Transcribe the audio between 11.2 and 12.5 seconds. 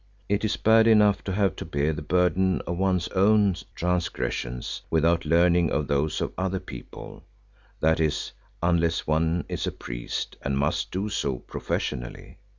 professionally.